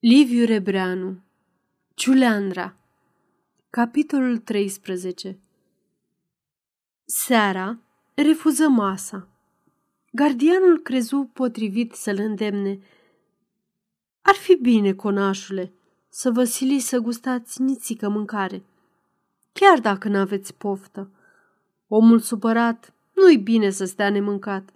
Liviu 0.00 0.44
Rebreanu 0.44 1.20
Ciuleandra 1.94 2.76
Capitolul 3.70 4.38
13 4.38 5.38
Seara 7.04 7.78
refuză 8.14 8.68
masa. 8.68 9.28
Gardianul 10.10 10.78
crezu 10.78 11.30
potrivit 11.32 11.92
să-l 11.92 12.18
îndemne. 12.18 12.78
Ar 14.22 14.34
fi 14.34 14.54
bine, 14.54 14.92
conașule, 14.92 15.72
să 16.08 16.30
vă 16.30 16.44
siliți 16.44 16.88
să 16.88 16.98
gustați 16.98 17.62
nițică 17.62 18.08
mâncare, 18.08 18.62
chiar 19.52 19.78
dacă 19.80 20.08
n-aveți 20.08 20.54
poftă. 20.54 21.10
Omul 21.88 22.18
supărat 22.18 22.94
nu-i 23.14 23.38
bine 23.38 23.70
să 23.70 23.84
stea 23.84 24.10
nemâncat, 24.10 24.70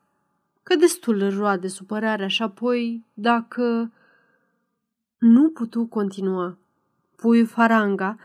că 0.62 0.76
destul 0.76 1.20
îl 1.20 1.36
roade 1.36 1.68
supărarea 1.68 2.28
și 2.28 2.42
apoi, 2.42 3.04
dacă 3.14 3.92
nu 5.22 5.50
putu 5.50 5.86
continua. 5.86 6.58
Puiul 7.16 7.46
Faranga, 7.46 8.18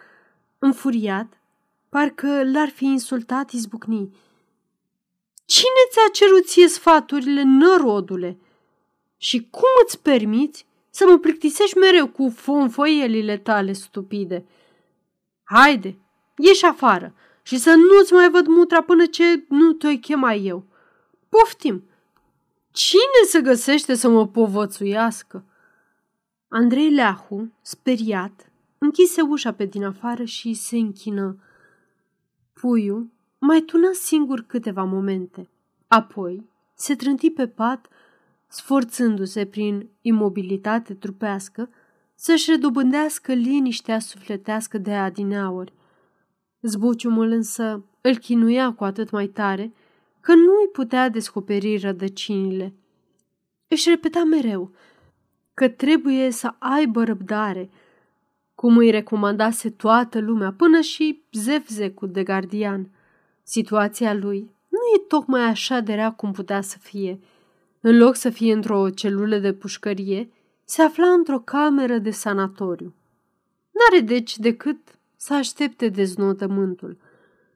înfuriat, 0.59 1.33
parcă 1.89 2.43
l-ar 2.43 2.69
fi 2.69 2.85
insultat, 2.85 3.51
izbucni. 3.51 4.15
Cine 5.45 5.81
ți-a 5.91 6.09
cerut 6.11 6.45
ție 6.45 6.67
sfaturile, 6.67 7.43
nărodule? 7.43 8.37
Și 9.17 9.47
cum 9.49 9.69
îți 9.83 9.99
permiți 9.99 10.65
să 10.89 11.05
mă 11.07 11.17
plictisești 11.17 11.77
mereu 11.77 12.07
cu 12.07 12.33
fonfoielile 12.35 13.37
tale 13.37 13.73
stupide? 13.73 14.45
Haide, 15.43 15.97
ieși 16.37 16.65
afară 16.65 17.13
și 17.43 17.57
să 17.57 17.73
nu-ți 17.73 18.13
mai 18.13 18.29
văd 18.29 18.47
mutra 18.47 18.81
până 18.81 19.05
ce 19.05 19.45
nu 19.49 19.73
te-o 19.73 19.97
chema 19.97 20.33
eu. 20.33 20.63
Poftim! 21.29 21.83
Cine 22.71 23.27
se 23.27 23.41
găsește 23.41 23.93
să 23.93 24.09
mă 24.09 24.27
povățuiască? 24.27 25.43
Andrei 26.49 26.89
Leahu, 26.89 27.51
speriat, 27.61 28.51
închise 28.77 29.21
ușa 29.21 29.51
pe 29.51 29.65
din 29.65 29.83
afară 29.83 30.23
și 30.23 30.53
se 30.53 30.77
închină. 30.77 31.37
Puiul 32.53 33.09
mai 33.39 33.61
tună 33.61 33.89
singur 33.93 34.41
câteva 34.41 34.83
momente. 34.83 35.49
Apoi 35.87 36.49
se 36.75 36.95
trânti 36.95 37.29
pe 37.29 37.47
pat, 37.47 37.87
sforțându-se 38.47 39.45
prin 39.45 39.89
imobilitate 40.01 40.93
trupească 40.93 41.69
să-și 42.15 42.49
redobândească 42.51 43.33
liniștea 43.33 43.99
sufletească 43.99 44.77
de 44.77 44.93
adineauri. 44.93 45.73
Zbuciumul 46.61 47.31
însă 47.31 47.83
îl 48.01 48.17
chinuia 48.17 48.73
cu 48.73 48.83
atât 48.83 49.09
mai 49.09 49.27
tare 49.27 49.73
că 50.19 50.33
nu 50.33 50.51
îi 50.61 50.69
putea 50.71 51.09
descoperi 51.09 51.77
rădăcinile. 51.77 52.73
Își 53.67 53.89
repeta 53.89 54.23
mereu– 54.23 54.71
că 55.57 55.67
trebuie 55.67 56.31
să 56.31 56.53
aibă 56.57 57.03
răbdare, 57.03 57.69
cum 58.55 58.77
îi 58.77 58.89
recomandase 58.89 59.69
toată 59.69 60.19
lumea, 60.19 60.53
până 60.57 60.79
și 60.79 61.21
zevzecul 61.31 62.11
de 62.11 62.23
gardian. 62.23 62.89
Situația 63.43 64.13
lui 64.13 64.39
nu 64.67 64.77
e 64.95 65.05
tocmai 65.07 65.41
așa 65.41 65.79
de 65.79 65.93
rea 65.93 66.11
cum 66.11 66.31
putea 66.31 66.61
să 66.61 66.77
fie. 66.77 67.19
În 67.81 67.97
loc 67.97 68.15
să 68.15 68.29
fie 68.29 68.53
într-o 68.53 68.89
celulă 68.89 69.37
de 69.37 69.53
pușcărie, 69.53 70.31
se 70.63 70.81
afla 70.81 71.07
într-o 71.07 71.39
cameră 71.39 71.97
de 71.97 72.11
sanatoriu. 72.11 72.93
N-are 73.71 74.03
deci 74.03 74.37
decât 74.37 74.77
să 75.15 75.33
aștepte 75.33 75.87
deznodământul, 75.89 76.97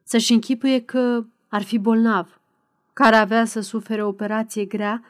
să-și 0.02 0.32
închipuie 0.32 0.80
că 0.80 1.24
ar 1.48 1.62
fi 1.62 1.78
bolnav, 1.78 2.40
care 2.92 3.16
avea 3.16 3.44
să 3.44 3.60
sufere 3.60 4.04
o 4.04 4.08
operație 4.08 4.64
grea, 4.64 5.04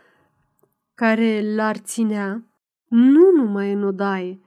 care 0.95 1.55
l-ar 1.55 1.77
ținea 1.77 2.43
nu 2.93 3.31
numai 3.31 3.73
în 3.73 3.83
odaie, 3.83 4.41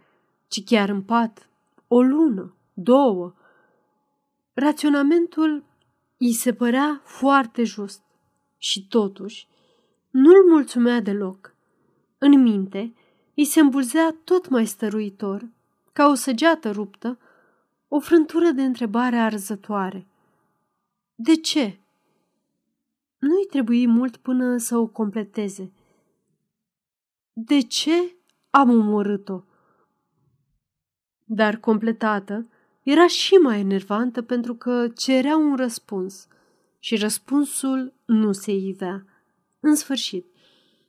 ci 0.48 0.64
chiar 0.64 0.90
în 0.90 1.02
pat, 1.02 1.50
o 1.88 2.02
lună, 2.02 2.56
două. 2.74 3.34
Raționamentul 4.54 5.64
îi 6.18 6.34
se 6.34 6.54
părea 6.54 7.02
foarte 7.04 7.64
just 7.64 8.02
și 8.58 8.88
totuși 8.88 9.48
nu-l 10.10 10.50
mulțumea 10.50 11.02
deloc. 11.02 11.56
În 12.18 12.42
minte 12.42 12.94
îi 13.36 13.46
se 13.46 13.60
îmbulzea 13.60 14.16
tot 14.24 14.50
mai 14.50 14.66
stăruitor, 14.66 15.48
ca 15.94 16.08
o 16.08 16.14
săgeată 16.14 16.72
ruptă, 16.72 17.20
o 17.88 18.00
frântură 18.00 18.50
de 18.50 18.64
întrebare 18.64 19.18
arzătoare. 19.18 20.08
De 21.16 21.36
ce? 21.36 21.80
Nu-i 23.18 23.46
trebuie 23.50 23.88
mult 23.88 24.18
până 24.18 24.58
să 24.58 24.78
o 24.78 24.88
completeze. 24.88 25.72
De 27.34 27.62
ce 27.62 28.15
am 28.56 28.70
omorât-o. 28.70 29.44
Dar 31.24 31.56
completată, 31.56 32.48
era 32.84 33.08
și 33.08 33.34
mai 33.34 33.60
enervantă 33.60 34.22
pentru 34.22 34.56
că 34.56 34.88
cerea 34.88 35.38
un 35.38 35.56
răspuns 35.56 36.28
și 36.80 36.96
răspunsul 36.96 37.94
nu 38.06 38.32
se 38.32 38.52
ivea. 38.52 39.06
În 39.60 39.76
sfârșit, 39.76 40.26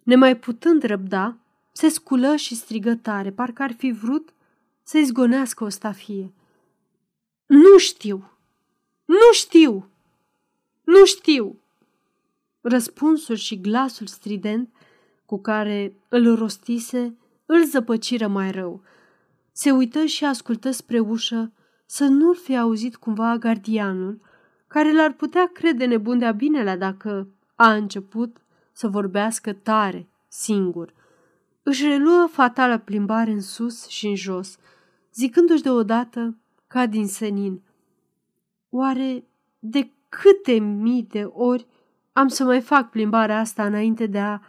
nemai 0.03 0.37
putând 0.37 0.83
răbda, 0.83 1.37
se 1.73 1.89
sculă 1.89 2.37
și 2.37 2.55
strigă 2.55 2.95
tare, 2.95 3.33
parcă 3.33 3.63
ar 3.63 3.73
fi 3.73 3.91
vrut 3.91 4.35
să 4.83 4.99
izgonească 4.99 5.65
o 5.65 5.69
stafie. 5.69 6.33
Nu 7.47 7.79
știu! 7.79 8.31
Nu 9.05 9.33
știu! 9.33 9.89
Nu 10.85 11.05
știu! 11.05 11.61
Răspunsul 12.61 13.37
și 13.37 13.61
glasul 13.61 14.07
strident 14.07 14.69
cu 15.25 15.39
care 15.41 15.97
îl 16.09 16.35
rostise 16.35 17.17
îl 17.47 17.65
zăpăciră 17.65 18.27
mai 18.27 18.51
rău. 18.51 18.83
Se 19.53 19.71
uită 19.71 20.05
și 20.05 20.25
ascultă 20.25 20.71
spre 20.71 20.99
ușă 20.99 21.53
să 21.87 22.05
nu-l 22.05 22.35
fi 22.35 22.57
auzit 22.57 22.97
cumva 22.97 23.37
gardianul, 23.37 24.21
care 24.67 24.93
l-ar 24.93 25.13
putea 25.13 25.51
crede 25.53 25.85
nebun 25.85 26.19
de-a 26.19 26.33
binelea 26.33 26.77
dacă 26.77 27.29
a 27.55 27.73
început 27.73 28.37
să 28.73 28.89
vorbească 28.89 29.53
tare, 29.53 30.09
singur. 30.29 30.95
Își 31.63 31.87
reluă 31.87 32.29
fatala 32.31 32.79
plimbare 32.79 33.31
în 33.31 33.41
sus 33.41 33.87
și 33.87 34.07
în 34.07 34.15
jos, 34.15 34.57
zicându-și 35.15 35.63
deodată, 35.63 36.37
ca 36.67 36.87
din 36.87 37.07
senin, 37.07 37.61
Oare 38.71 39.25
de 39.59 39.91
câte 40.09 40.53
mii 40.59 41.03
de 41.03 41.25
ori 41.33 41.67
am 42.13 42.29
să 42.29 42.45
mai 42.45 42.61
fac 42.61 42.91
plimbarea 42.91 43.39
asta 43.39 43.65
înainte 43.65 44.07
de 44.07 44.19
a 44.19 44.41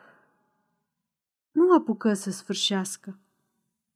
nu 1.58 1.74
apucă 1.74 2.14
să 2.14 2.32
sfârșească. 2.32 3.20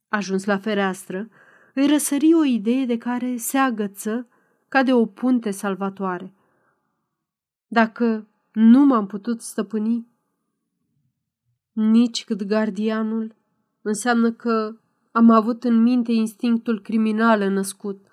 Ajuns 0.07 0.45
la 0.45 0.57
fereastră, 0.57 1.29
îi 1.73 1.87
răsări 1.87 2.33
o 2.33 2.43
idee 2.43 2.85
de 2.85 2.97
care 2.97 3.37
se 3.37 3.57
agăță 3.57 4.27
ca 4.67 4.83
de 4.83 4.93
o 4.93 5.05
punte 5.05 5.51
salvatoare. 5.51 6.33
Dacă 7.67 8.27
nu 8.51 8.85
m-am 8.85 9.07
putut 9.07 9.41
stăpâni, 9.41 10.07
nici 11.71 12.23
cât 12.23 12.43
gardianul, 12.43 13.35
înseamnă 13.81 14.31
că 14.31 14.75
am 15.11 15.29
avut 15.29 15.63
în 15.63 15.81
minte 15.81 16.11
instinctul 16.11 16.81
criminal 16.81 17.49
născut. 17.49 18.05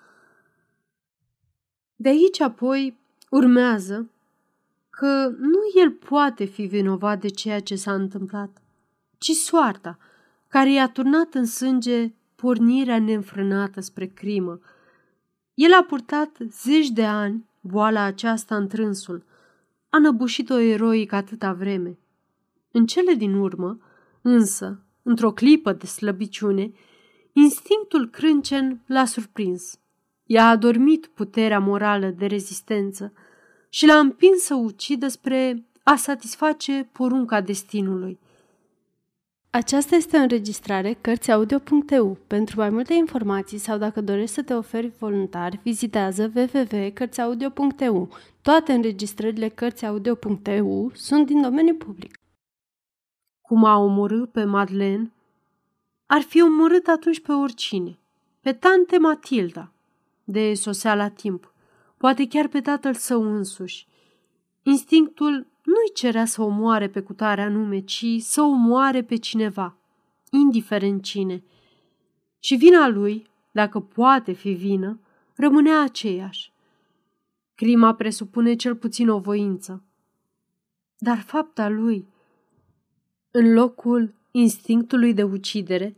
De 1.95 2.09
aici 2.09 2.41
apoi 2.41 2.99
urmează 3.29 4.09
că 4.89 5.27
nu 5.37 5.59
el 5.81 5.91
poate 5.91 6.45
fi 6.45 6.65
vinovat 6.65 7.19
de 7.19 7.27
ceea 7.27 7.59
ce 7.59 7.75
s-a 7.75 7.93
întâmplat 7.93 8.61
ci 9.19 9.31
soarta, 9.31 9.97
care 10.47 10.71
i-a 10.71 10.89
turnat 10.89 11.33
în 11.33 11.45
sânge 11.45 12.13
pornirea 12.35 12.99
neînfrânată 12.99 13.81
spre 13.81 14.05
crimă. 14.05 14.59
El 15.53 15.73
a 15.73 15.83
purtat 15.83 16.37
zeci 16.51 16.89
de 16.89 17.05
ani 17.05 17.45
boala 17.61 18.01
aceasta 18.01 18.55
în 18.55 18.67
trânsul, 18.67 19.23
a 19.89 19.97
năbușit-o 19.97 20.59
eroic 20.59 21.11
atâta 21.11 21.53
vreme. 21.53 21.97
În 22.71 22.85
cele 22.85 23.13
din 23.13 23.33
urmă, 23.33 23.79
însă, 24.21 24.83
într-o 25.03 25.31
clipă 25.31 25.73
de 25.73 25.85
slăbiciune, 25.85 26.71
instinctul 27.33 28.09
crâncen 28.09 28.81
l-a 28.85 29.05
surprins. 29.05 29.79
I-a 30.25 30.47
adormit 30.47 31.07
puterea 31.07 31.59
morală 31.59 32.07
de 32.07 32.25
rezistență 32.25 33.13
și 33.69 33.85
l-a 33.85 33.97
împins 33.97 34.41
să 34.41 34.55
ucidă 34.55 35.07
spre 35.07 35.65
a 35.83 35.95
satisface 35.95 36.89
porunca 36.91 37.41
destinului– 37.41 38.19
aceasta 39.51 39.95
este 39.95 40.17
o 40.17 40.19
înregistrare 40.19 40.93
Cărțiaudio.eu. 41.01 42.17
Pentru 42.27 42.59
mai 42.59 42.69
multe 42.69 42.93
informații 42.93 43.57
sau 43.57 43.77
dacă 43.77 44.01
dorești 44.01 44.35
să 44.35 44.43
te 44.43 44.53
oferi 44.53 44.91
voluntar, 44.99 45.59
vizitează 45.63 46.31
www.cărțiaudio.eu. 46.35 48.09
Toate 48.41 48.73
înregistrările 48.73 49.47
Cărțiaudio.eu 49.47 50.91
sunt 50.93 51.25
din 51.25 51.41
domeniu 51.41 51.75
public. 51.75 52.19
Cum 53.41 53.63
a 53.63 53.77
omorât 53.77 54.31
pe 54.31 54.43
Madeleine, 54.43 55.11
ar 56.05 56.21
fi 56.21 56.41
omorât 56.41 56.87
atunci 56.87 57.21
pe 57.21 57.31
oricine. 57.31 57.99
Pe 58.41 58.53
tante 58.53 58.97
Matilda, 58.97 59.71
de 60.23 60.53
sosea 60.53 60.95
la 60.95 61.09
timp, 61.09 61.53
poate 61.97 62.27
chiar 62.27 62.47
pe 62.47 62.61
tatăl 62.61 62.93
său 62.93 63.35
însuși. 63.35 63.87
Instinctul 64.63 65.47
nu-i 65.69 65.93
cerea 65.93 66.25
să 66.25 66.41
omoare 66.41 66.89
pe 66.89 67.01
cutare 67.01 67.41
anume, 67.41 67.79
ci 67.79 68.05
să 68.19 68.41
omoare 68.41 69.03
pe 69.03 69.15
cineva, 69.15 69.77
indiferent 70.31 71.03
cine. 71.03 71.43
Și 72.39 72.55
vina 72.55 72.87
lui, 72.87 73.27
dacă 73.51 73.79
poate 73.79 74.31
fi 74.31 74.51
vină, 74.51 74.99
rămânea 75.35 75.81
aceeași. 75.81 76.51
Crima 77.55 77.93
presupune 77.93 78.55
cel 78.55 78.75
puțin 78.75 79.09
o 79.09 79.19
voință. 79.19 79.83
Dar 80.97 81.19
fapta 81.19 81.69
lui, 81.69 82.07
în 83.31 83.53
locul 83.53 84.13
instinctului 84.31 85.13
de 85.13 85.23
ucidere, 85.23 85.97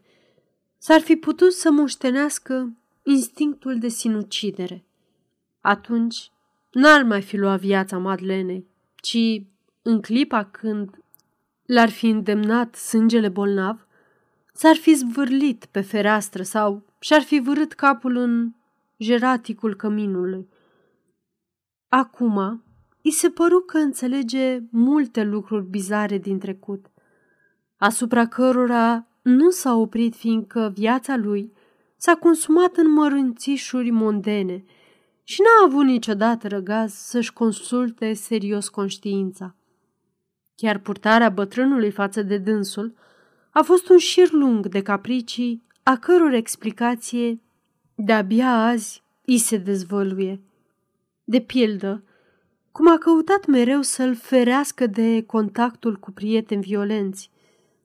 s-ar 0.77 1.01
fi 1.01 1.15
putut 1.15 1.53
să 1.53 1.71
moștenească 1.71 2.73
instinctul 3.03 3.79
de 3.79 3.87
sinucidere. 3.87 4.83
Atunci 5.61 6.31
n-ar 6.71 7.03
mai 7.03 7.21
fi 7.21 7.37
luat 7.37 7.59
viața 7.59 7.97
Madlenei, 7.97 8.65
ci 8.95 9.43
în 9.81 10.01
clipa 10.01 10.43
când 10.43 11.03
l-ar 11.65 11.89
fi 11.89 12.07
îndemnat 12.07 12.75
sângele 12.75 13.29
bolnav, 13.29 13.87
s-ar 14.53 14.75
fi 14.75 14.93
zvârlit 14.93 15.65
pe 15.65 15.81
fereastră 15.81 16.43
sau 16.43 16.83
și-ar 16.99 17.21
fi 17.21 17.39
vârât 17.39 17.73
capul 17.73 18.15
în 18.15 18.51
jeraticul 18.97 19.75
căminului. 19.75 20.47
Acum, 21.89 22.63
i 23.01 23.11
se 23.11 23.29
păru 23.29 23.59
că 23.59 23.77
înțelege 23.77 24.59
multe 24.69 25.23
lucruri 25.23 25.65
bizare 25.65 26.17
din 26.17 26.39
trecut, 26.39 26.85
asupra 27.77 28.27
cărora 28.27 29.07
nu 29.21 29.49
s-a 29.49 29.75
oprit 29.75 30.15
fiindcă 30.15 30.71
viața 30.75 31.15
lui 31.15 31.53
s-a 31.95 32.15
consumat 32.15 32.75
în 32.75 32.91
mărânțișuri 32.91 33.89
mondene 33.89 34.63
și 35.23 35.41
n-a 35.41 35.65
avut 35.67 35.85
niciodată 35.85 36.47
răgaz 36.47 36.93
să-și 36.93 37.33
consulte 37.33 38.13
serios 38.13 38.69
conștiința. 38.69 39.55
Chiar 40.61 40.77
purtarea 40.77 41.29
bătrânului 41.29 41.91
față 41.91 42.21
de 42.21 42.37
dânsul 42.37 42.93
a 43.49 43.61
fost 43.61 43.89
un 43.89 43.97
șir 43.97 44.31
lung 44.31 44.67
de 44.67 44.81
capricii 44.81 45.63
a 45.83 45.97
căror 45.97 46.33
explicație 46.33 47.39
de-abia 47.95 48.49
azi 48.49 49.03
îi 49.25 49.37
se 49.37 49.57
dezvăluie. 49.57 50.41
De 51.23 51.39
pildă, 51.39 52.03
cum 52.71 52.91
a 52.91 52.97
căutat 52.97 53.45
mereu 53.45 53.81
să-l 53.81 54.15
ferească 54.15 54.87
de 54.87 55.23
contactul 55.23 55.95
cu 55.95 56.11
prieteni 56.11 56.61
violenți, 56.61 57.31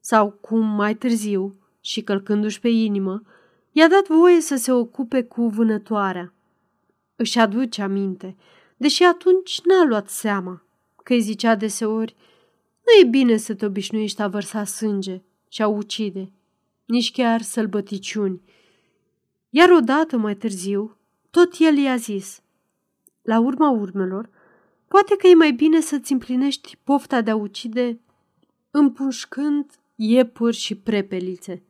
sau 0.01 0.31
cum 0.31 0.67
mai 0.67 0.95
târziu, 0.95 1.55
și 1.81 2.03
călcându-și 2.03 2.61
pe 2.61 2.69
inimă, 2.69 3.23
i-a 3.73 3.89
dat 3.89 4.09
voie 4.09 4.41
să 4.41 4.57
se 4.57 4.73
ocupe 4.73 5.23
cu 5.23 5.49
vânătoarea. 5.49 6.33
Își 7.17 7.39
aduce 7.39 7.83
aminte, 7.83 8.37
deși 8.77 9.03
atunci 9.03 9.61
n-a 9.65 9.85
luat 9.85 10.09
seama, 10.09 10.63
că 11.03 11.13
îi 11.13 11.21
zicea 11.21 11.55
deseori, 11.55 12.17
nu 12.87 13.01
e 13.01 13.05
bine 13.11 13.37
să 13.37 13.55
te 13.55 13.67
obișnuiești 13.67 14.23
a 14.23 14.29
vărsa 14.29 14.65
sânge 14.65 15.23
și 15.49 15.63
a 15.63 15.67
ucide, 15.67 16.33
nici 16.85 17.13
chiar 17.13 17.43
sălbăticiuni. 17.43 18.41
Iar 19.51 19.71
odată 19.71 20.17
mai 20.17 20.37
târziu, 20.37 20.97
tot 21.31 21.55
el 21.59 21.77
i-a 21.77 21.97
zis, 21.97 22.43
la 23.23 23.41
urma 23.41 23.71
urmelor, 23.71 24.31
poate 24.89 25.17
că 25.17 25.27
e 25.27 25.35
mai 25.35 25.53
bine 25.53 25.81
să-ți 25.81 26.13
împlinești 26.13 26.79
pofta 26.85 27.21
de 27.21 27.31
a 27.31 27.37
ucide 27.37 28.01
împușcând 28.71 29.71
iepuri 29.95 30.57
și 30.57 30.75
prepelițe. 30.75 31.63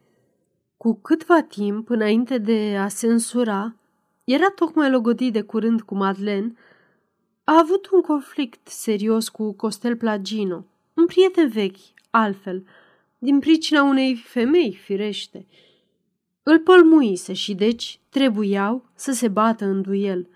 Cu 0.77 0.95
câtva 0.95 1.43
timp 1.43 1.91
înainte 1.91 2.39
de 2.39 2.77
a 2.79 2.89
se 2.89 3.07
însura, 3.07 3.75
era 4.25 4.49
tocmai 4.51 4.91
logodit 4.91 5.33
de 5.33 5.43
curând 5.43 5.83
cu 5.83 5.95
Madeleine, 5.95 6.55
a 7.45 7.59
avut 7.59 7.89
un 7.91 8.01
conflict 8.01 8.69
serios 8.69 9.29
cu 9.29 9.53
Costel 9.53 9.97
Plagino, 9.97 10.65
un 10.97 11.07
prieten 11.07 11.49
vechi, 11.49 11.79
altfel, 12.11 12.65
din 13.19 13.39
pricina 13.39 13.83
unei 13.83 14.17
femei, 14.17 14.75
firește. 14.75 15.47
Îl 16.43 16.59
pălmuise 16.59 17.33
și 17.33 17.55
deci 17.55 18.01
trebuiau 18.09 18.85
să 18.95 19.13
se 19.13 19.29
bată 19.29 19.65
în 19.65 19.83
duel. 19.83 20.29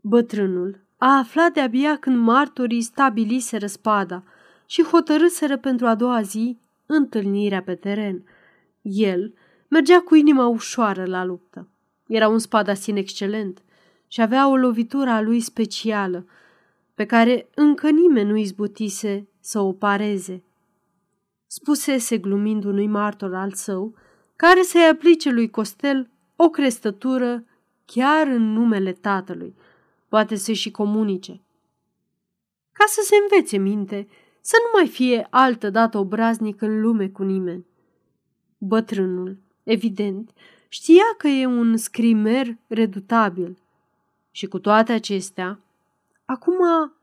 Bătrânul 0.00 0.80
a 0.96 1.18
aflat 1.18 1.52
de-abia 1.52 1.96
când 1.96 2.16
martorii 2.16 2.82
stabiliseră 2.82 3.66
spada 3.66 4.24
și 4.66 4.82
hotărâseră 4.82 5.56
pentru 5.56 5.86
a 5.86 5.94
doua 5.94 6.22
zi 6.22 6.58
întâlnirea 6.86 7.62
pe 7.62 7.74
teren. 7.74 8.24
El 8.82 9.34
mergea 9.68 10.00
cu 10.00 10.14
inima 10.14 10.46
ușoară 10.46 11.04
la 11.04 11.24
luptă. 11.24 11.68
Era 12.06 12.28
un 12.28 12.38
spadasin 12.38 12.96
excelent 12.96 13.62
și 14.08 14.20
avea 14.20 14.48
o 14.48 14.56
lovitură 14.56 15.10
a 15.10 15.20
lui 15.20 15.40
specială, 15.40 16.26
pe 16.94 17.06
care 17.06 17.48
încă 17.54 17.90
nimeni 17.90 18.28
nu 18.28 18.36
izbutise 18.36 19.28
să 19.40 19.60
o 19.60 19.72
pareze. 19.72 20.42
Spusese 21.46 22.18
glumind 22.18 22.64
unui 22.64 22.86
martor 22.86 23.34
al 23.34 23.52
său, 23.52 23.94
care 24.36 24.62
să-i 24.62 24.88
aplice 24.92 25.30
lui 25.30 25.50
Costel 25.50 26.10
o 26.36 26.48
crestătură 26.48 27.44
chiar 27.84 28.26
în 28.26 28.52
numele 28.52 28.92
tatălui, 28.92 29.54
poate 30.08 30.36
să 30.36 30.52
și 30.52 30.70
comunice. 30.70 31.40
Ca 32.72 32.84
să 32.86 33.00
se 33.04 33.14
învețe 33.22 33.56
minte, 33.56 34.08
să 34.40 34.56
nu 34.64 34.78
mai 34.78 34.88
fie 34.88 35.26
altă 35.30 35.70
dată 35.70 35.98
obraznic 35.98 36.62
în 36.62 36.80
lume 36.80 37.08
cu 37.08 37.22
nimeni. 37.22 37.66
Bătrânul, 38.58 39.36
evident, 39.62 40.30
știa 40.68 41.14
că 41.18 41.28
e 41.28 41.46
un 41.46 41.76
scrimer 41.76 42.56
redutabil 42.66 43.58
și 44.30 44.46
cu 44.46 44.58
toate 44.58 44.92
acestea, 44.92 45.60
acum 46.24 46.58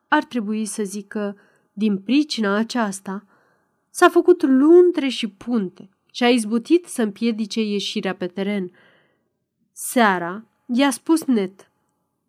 ar 0.08 0.24
trebui 0.24 0.66
să 0.66 0.84
zică, 0.84 1.38
din 1.78 1.98
pricina 1.98 2.56
aceasta, 2.56 3.26
s-a 3.90 4.10
făcut 4.10 4.42
luntre 4.42 5.08
și 5.08 5.28
punte 5.28 5.90
și 6.12 6.24
a 6.24 6.30
izbutit 6.30 6.86
să 6.86 7.02
împiedice 7.02 7.62
ieșirea 7.62 8.16
pe 8.16 8.28
teren. 8.28 8.72
Seara 9.72 10.46
i-a 10.66 10.90
spus 10.90 11.24
net, 11.26 11.72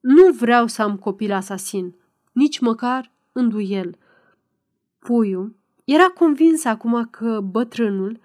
nu 0.00 0.32
vreau 0.32 0.66
să 0.66 0.82
am 0.82 0.96
copil 0.96 1.32
asasin, 1.32 1.94
nici 2.32 2.58
măcar 2.58 3.12
în 3.32 3.48
duel. 3.48 3.98
Puiul 4.98 5.56
era 5.84 6.06
convins 6.06 6.64
acum 6.64 7.08
că 7.10 7.40
bătrânul 7.40 8.20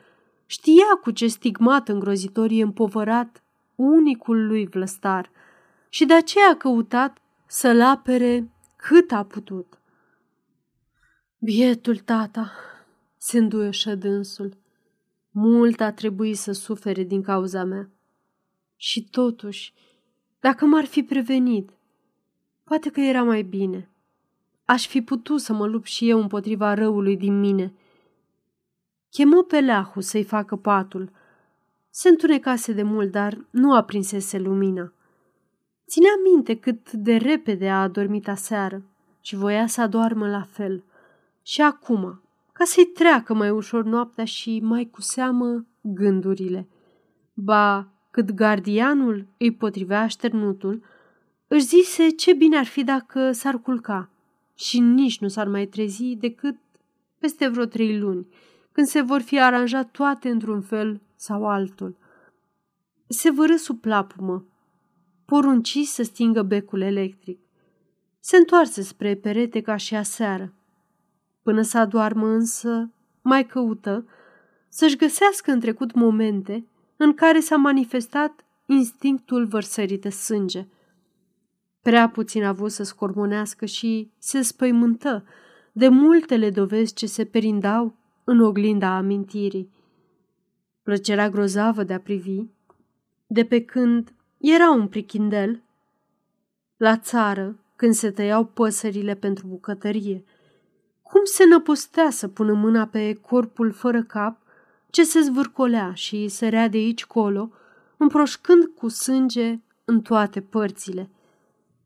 știa 0.46 1.00
cu 1.02 1.12
ce 1.12 1.28
stigmat 1.28 1.90
îngrozitor 1.90 2.50
e 2.52 2.62
împovărat 2.62 3.44
unicul 3.76 4.48
lui 4.48 4.68
vlăstar 4.68 5.32
și 5.90 6.06
de 6.06 6.14
aceea 6.14 6.50
a 6.50 6.56
căutat 6.56 7.18
să-l 7.48 7.82
apere 7.82 8.52
cât 8.76 9.12
a 9.12 9.24
putut. 9.24 9.78
Bietul 11.46 11.98
tata, 11.98 12.52
se 13.18 13.38
înduieșă 13.38 13.96
dânsul. 13.96 14.58
Mult 15.32 15.80
a 15.80 15.92
trebuit 15.92 16.38
să 16.38 16.52
sufere 16.52 17.04
din 17.04 17.22
cauza 17.22 17.64
mea. 17.64 17.90
Și 18.76 19.10
totuși, 19.10 19.74
dacă 20.40 20.66
m-ar 20.66 20.86
fi 20.86 21.04
prevenit, 21.04 21.70
poate 22.64 22.90
că 22.90 23.00
era 23.00 23.24
mai 23.24 23.42
bine. 23.42 23.90
Aș 24.66 24.88
fi 24.88 25.02
putut 25.02 25.42
să 25.42 25.54
mă 25.54 25.68
lupt 25.68 25.86
și 25.86 26.10
eu 26.10 26.20
împotriva 26.20 26.74
răului 26.74 27.18
din 27.18 27.40
mine. 27.40 27.74
Chemă 29.10 29.44
pe 29.44 29.60
leahu 29.60 30.00
să-i 30.00 30.24
facă 30.24 30.56
patul. 30.56 31.12
Se 31.90 32.10
întunecase 32.10 32.74
de 32.74 32.84
mult, 32.84 33.12
dar 33.12 33.46
nu 33.50 33.76
aprinsese 33.76 34.38
lumina. 34.40 34.94
Ținea 35.88 36.14
minte 36.32 36.56
cât 36.56 36.92
de 36.92 37.16
repede 37.16 37.70
a 37.70 37.82
adormit 37.82 38.28
aseară 38.28 38.84
și 39.22 39.36
voia 39.36 39.68
să 39.68 39.82
adoarmă 39.82 40.30
la 40.30 40.48
fel. 40.52 40.84
Și 41.44 41.62
acum, 41.62 42.22
ca 42.54 42.64
să-i 42.64 42.86
treacă 42.86 43.34
mai 43.34 43.50
ușor 43.50 43.84
noaptea 43.84 44.26
și 44.26 44.60
mai 44.60 44.90
cu 44.90 45.02
seamă 45.02 45.66
gândurile. 45.82 46.68
Ba, 47.34 47.92
cât 48.12 48.32
gardianul 48.32 49.28
îi 49.38 49.54
potrivea 49.54 50.02
așternutul, 50.02 50.84
își 51.48 51.66
zise 51.66 52.10
ce 52.10 52.34
bine 52.34 52.58
ar 52.58 52.66
fi 52.66 52.84
dacă 52.84 53.32
s-ar 53.32 53.58
culca 53.58 54.10
și 54.56 54.80
nici 54.80 55.20
nu 55.20 55.28
s-ar 55.28 55.48
mai 55.48 55.66
trezi 55.66 56.16
decât 56.16 56.56
peste 57.20 57.48
vreo 57.48 57.66
trei 57.66 58.00
luni, 58.00 58.28
când 58.72 58.88
se 58.88 59.02
vor 59.02 59.22
fi 59.22 59.40
aranjat 59.40 59.92
toate 59.92 60.30
într-un 60.30 60.62
fel 60.62 61.02
sau 61.16 61.48
altul. 61.48 61.98
Se 63.08 63.32
vără 63.32 63.56
sub 63.56 63.82
plapumă, 63.82 64.46
porunci 65.26 65.78
să 65.78 66.04
stingă 66.04 66.42
becul 66.42 66.82
electric. 66.82 67.40
Se 68.20 68.38
întoarse 68.38 68.82
spre 68.82 69.16
perete 69.16 69.62
ca 69.62 69.76
și 69.76 69.96
aseară. 69.96 70.54
Până 71.44 71.62
să 71.62 71.78
adoarmă 71.78 72.28
însă, 72.28 72.92
mai 73.22 73.46
căută 73.46 74.06
să-și 74.70 74.96
găsească 74.96 75.52
în 75.52 75.60
trecut 75.60 75.94
momente 75.94 76.68
în 76.98 77.14
care 77.14 77.40
s-a 77.40 77.56
manifestat 77.56 78.46
instinctul 78.66 79.46
vărsării 79.46 79.98
de 79.98 80.10
sânge. 80.10 80.68
Prea 81.82 82.10
puțin 82.10 82.44
a 82.44 82.48
avut 82.48 82.72
să 82.72 82.84
scormonească 82.84 83.66
și 83.66 84.12
se 84.18 84.42
spăimântă 84.42 85.26
de 85.72 85.88
multele 85.88 86.50
dovezi 86.50 86.94
ce 86.94 87.06
se 87.06 87.26
perindau 87.26 87.96
în 88.24 88.40
oglinda 88.40 88.96
amintirii. 88.96 89.70
Plăcerea 90.84 91.30
grozavă 91.30 91.84
de 91.84 91.94
a 91.94 92.00
privi, 92.00 92.42
de 93.28 93.46
pe 93.46 93.66
când 93.66 94.14
era 94.38 94.72
un 94.72 94.88
prichindel, 94.88 95.62
la 96.78 96.98
țară, 96.98 97.60
când 97.76 97.94
se 97.94 98.12
tăiau 98.12 98.46
păsările 98.46 99.16
pentru 99.16 99.48
bucătărie, 99.48 100.24
cum 101.14 101.24
se 101.24 101.46
năpustea 101.46 102.10
să 102.10 102.28
pună 102.28 102.54
mâna 102.54 102.86
pe 102.86 103.14
corpul 103.14 103.72
fără 103.72 104.04
cap 104.04 104.38
ce 104.90 105.04
se 105.04 105.20
zvârcolea 105.20 105.94
și 105.94 106.28
sărea 106.28 106.68
de 106.68 106.78
aici 106.78 107.06
colo, 107.06 107.50
împroșcând 107.98 108.66
cu 108.66 108.88
sânge 108.88 109.60
în 109.86 110.02
toate 110.02 110.42
părțile. 110.42 111.10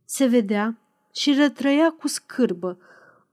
Se 0.05 0.25
vedea 0.25 0.77
și 1.13 1.34
rătrăia 1.34 1.89
cu 1.89 2.07
scârbă, 2.07 2.77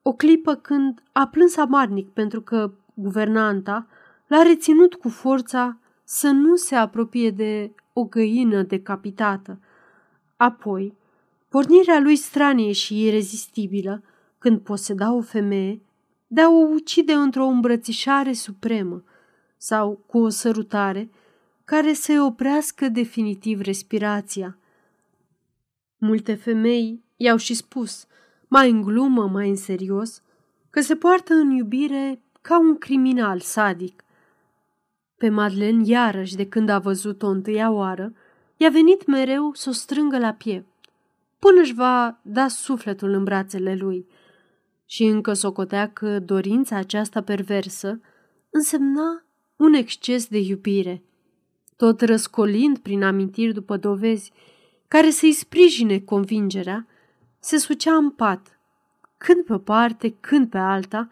o 0.03 0.13
clipă 0.13 0.55
când 0.55 1.03
a 1.13 1.27
plâns 1.27 1.57
amarnic 1.57 2.09
pentru 2.09 2.41
că 2.41 2.73
guvernanta 2.95 3.87
l-a 4.27 4.43
reținut 4.43 4.95
cu 4.95 5.09
forța 5.09 5.79
să 6.05 6.29
nu 6.29 6.57
se 6.57 6.75
apropie 6.75 7.31
de 7.31 7.75
o 7.93 8.05
găină 8.05 8.63
decapitată. 8.63 9.59
Apoi, 10.37 10.95
pornirea 11.49 12.01
lui 12.01 12.17
stranie 12.17 12.73
și 12.73 13.07
irezistibilă, 13.07 14.03
când 14.45 14.61
poseda 14.61 15.13
o 15.13 15.21
femeie, 15.21 15.81
de 16.27 16.41
a 16.41 16.49
o 16.49 16.69
ucide 16.73 17.13
într-o 17.13 17.45
îmbrățișare 17.45 18.33
supremă 18.33 19.05
sau 19.57 20.05
cu 20.07 20.19
o 20.19 20.29
sărutare 20.29 21.11
care 21.65 21.93
să-i 21.93 22.21
oprească 22.21 22.89
definitiv 22.89 23.61
respirația. 23.61 24.59
Multe 25.99 26.35
femei 26.35 27.03
i-au 27.17 27.37
și 27.37 27.55
spus, 27.55 28.07
mai 28.49 28.71
în 28.71 28.83
glumă, 28.83 29.27
mai 29.27 29.49
în 29.49 29.57
serios, 29.57 30.23
că 30.71 30.81
se 30.81 30.97
poartă 30.97 31.35
în 31.35 31.51
iubire 31.51 32.23
ca 32.41 32.59
un 32.59 32.79
criminal 32.79 33.41
sadic. 33.41 34.05
Pe 35.17 35.29
Madeleine, 35.29 35.83
iarăși 35.87 36.37
de 36.37 36.49
când 36.49 36.69
a 36.69 36.79
văzut-o 36.79 37.27
întâia 37.27 37.71
oară, 37.71 38.13
i-a 38.57 38.71
venit 38.71 39.07
mereu 39.07 39.55
să 39.55 39.69
o 39.69 39.73
strângă 39.73 40.19
la 40.19 40.33
piept, 40.33 40.69
până 41.39 41.61
își 41.61 41.75
va 41.75 42.19
da 42.23 42.49
sufletul 42.49 43.11
în 43.11 43.25
brațele 43.25 43.75
lui. 43.75 44.07
Și 44.87 45.05
încă 45.05 45.33
socotea 45.33 45.93
că 45.93 46.19
dorința 46.19 46.77
aceasta 46.77 47.23
perversă 47.23 48.01
însemna 48.51 49.25
un 49.57 49.73
exces 49.73 50.27
de 50.27 50.39
iubire, 50.39 51.03
tot 51.77 52.01
răscolind 52.01 52.79
prin 52.79 53.03
amintiri 53.03 53.53
după 53.53 53.77
dovezi 53.77 54.33
care 54.89 55.11
să-i 55.11 55.33
sprijine 55.33 55.99
convingerea, 55.99 56.87
se 57.39 57.59
sucea 57.59 57.95
în 57.95 58.11
pat, 58.11 58.59
când 59.19 59.45
pe 59.45 59.53
o 59.53 59.59
parte, 59.59 60.15
când 60.21 60.49
pe 60.49 60.59
alta, 60.59 61.09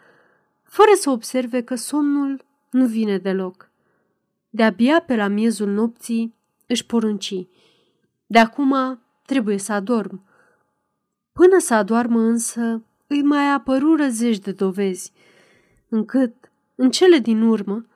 fără 0.62 0.90
să 0.94 1.10
observe 1.10 1.62
că 1.62 1.74
somnul 1.74 2.44
nu 2.70 2.86
vine 2.86 3.18
deloc. 3.18 3.70
De-abia 4.50 5.00
pe 5.00 5.16
la 5.16 5.28
miezul 5.28 5.68
nopții 5.68 6.34
își 6.66 6.86
porunci. 6.86 7.46
De 8.26 8.38
acum 8.38 9.00
trebuie 9.26 9.58
să 9.58 9.72
adorm. 9.72 10.24
Până 11.32 11.58
să 11.58 11.74
adormă 11.74 12.20
însă, 12.20 12.82
îi 13.12 13.22
mai 13.22 13.52
apărură 13.52 14.08
zeci 14.08 14.38
de 14.38 14.52
dovezi, 14.52 15.12
încât, 15.88 16.34
în 16.74 16.90
cele 16.90 17.18
din 17.18 17.42
urmă, 17.42 17.86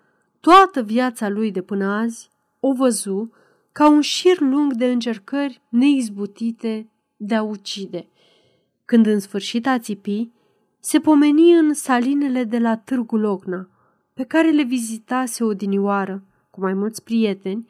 toată 0.41 0.83
viața 0.83 1.29
lui 1.29 1.51
de 1.51 1.63
până 1.63 1.85
azi 1.85 2.31
o 2.61 2.73
văzu 2.73 3.33
ca 3.73 3.89
un 3.89 4.01
șir 4.01 4.41
lung 4.41 4.73
de 4.73 4.87
încercări 4.87 5.63
neizbutite 5.69 6.91
de 7.17 7.35
a 7.35 7.43
ucide. 7.43 8.09
Când 8.85 9.07
în 9.07 9.21
sfârșit 9.21 9.67
a 9.67 9.79
țipi, 9.79 10.31
se 10.81 11.01
pomeni 11.01 11.53
în 11.53 11.75
salinele 11.75 12.45
de 12.45 12.59
la 12.59 12.77
Târgu 12.77 13.17
Locna, 13.17 13.69
pe 14.15 14.25
care 14.25 14.51
le 14.51 14.63
vizitase 14.63 15.45
odinioară, 15.45 16.23
cu 16.51 16.61
mai 16.61 16.75
mulți 16.75 17.03
prieteni, 17.03 17.67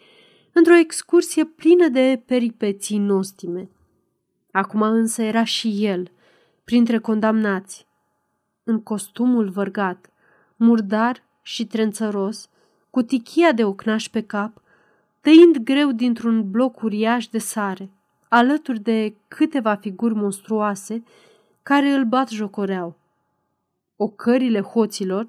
într-o 0.52 0.74
excursie 0.74 1.44
plină 1.44 1.88
de 1.88 2.22
peripeții 2.26 2.98
nostime. 2.98 3.70
Acum 4.50 4.82
însă 4.82 5.22
era 5.22 5.44
și 5.44 5.84
el, 5.84 6.10
printre 6.66 6.98
condamnați, 6.98 7.86
în 8.64 8.82
costumul 8.82 9.48
vărgat, 9.48 10.10
murdar 10.56 11.22
și 11.42 11.66
trențăros, 11.66 12.48
cu 12.90 13.02
tichia 13.02 13.52
de 13.52 13.64
ocnaș 13.64 14.08
pe 14.08 14.22
cap, 14.22 14.62
tăind 15.20 15.56
greu 15.56 15.92
dintr-un 15.92 16.50
bloc 16.50 16.82
uriaș 16.82 17.26
de 17.26 17.38
sare, 17.38 17.90
alături 18.28 18.80
de 18.80 19.14
câteva 19.28 19.74
figuri 19.74 20.14
monstruoase 20.14 21.04
care 21.62 21.88
îl 21.90 22.04
bat 22.04 22.28
jocoreau. 22.28 22.96
Ocările 23.96 24.60
hoților 24.60 25.28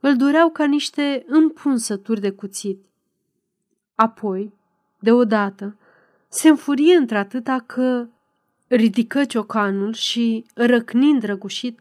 îl 0.00 0.16
dureau 0.16 0.50
ca 0.50 0.64
niște 0.64 1.24
împunsături 1.26 2.20
de 2.20 2.30
cuțit. 2.30 2.84
Apoi, 3.94 4.52
deodată, 4.98 5.76
se 6.28 6.48
înfurie 6.48 6.96
într-atâta 6.96 7.58
că 7.66 8.08
ridică 8.68 9.24
ciocanul 9.24 9.92
și, 9.92 10.44
răcnind 10.54 11.22
răgușit, 11.22 11.80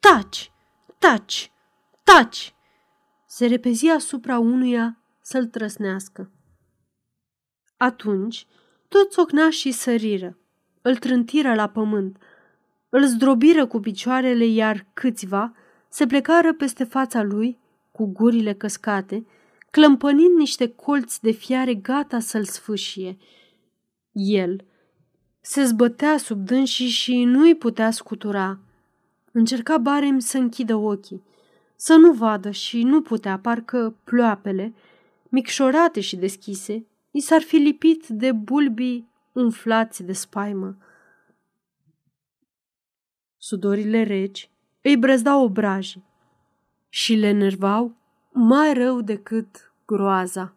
Taci! 0.00 0.52
Taci! 0.98 1.52
Taci! 2.02 2.54
Se 3.26 3.46
repezi 3.46 3.88
asupra 3.88 4.38
unuia 4.38 4.98
să-l 5.20 5.46
trăsnească. 5.46 6.30
Atunci, 7.76 8.46
toți 8.88 9.18
ocnașii 9.18 9.72
săriră, 9.72 10.38
îl 10.82 10.96
trântiră 10.96 11.54
la 11.54 11.68
pământ, 11.68 12.18
îl 12.88 13.04
zdrobiră 13.04 13.66
cu 13.66 13.80
picioarele, 13.80 14.44
iar 14.44 14.86
câțiva 14.92 15.54
se 15.88 16.06
plecară 16.06 16.52
peste 16.52 16.84
fața 16.84 17.22
lui, 17.22 17.58
cu 17.92 18.06
gurile 18.06 18.52
căscate, 18.52 19.26
clămpănind 19.70 20.36
niște 20.36 20.68
colți 20.68 21.22
de 21.22 21.30
fiare 21.30 21.74
gata 21.74 22.18
să-l 22.18 22.44
sfâșie. 22.44 23.16
El 24.12 24.64
se 25.48 25.64
zbătea 25.64 26.16
sub 26.16 26.44
dânsii 26.44 26.88
și 26.88 27.24
nu-i 27.24 27.54
putea 27.54 27.90
scutura. 27.90 28.58
Încerca 29.32 29.78
barem 29.78 30.18
să 30.18 30.38
închidă 30.38 30.74
ochii, 30.74 31.22
să 31.76 31.94
nu 31.94 32.12
vadă 32.12 32.50
și 32.50 32.82
nu 32.82 33.02
putea, 33.02 33.38
parcă 33.38 33.94
ploapele, 34.04 34.74
micșorate 35.28 36.00
și 36.00 36.16
deschise, 36.16 36.86
i 37.10 37.20
s-ar 37.20 37.42
fi 37.42 37.56
lipit 37.56 38.06
de 38.06 38.32
bulbii 38.32 39.08
umflați 39.32 40.02
de 40.02 40.12
spaimă. 40.12 40.76
Sudorile 43.36 44.02
reci 44.02 44.50
îi 44.82 44.96
brăzdau 44.96 45.42
obrajii 45.42 46.04
și 46.88 47.14
le 47.14 47.30
nervau 47.30 47.94
mai 48.32 48.74
rău 48.74 49.00
decât 49.00 49.72
groaza. 49.84 50.55